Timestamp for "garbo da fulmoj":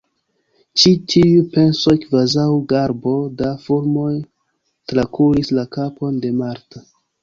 2.73-4.11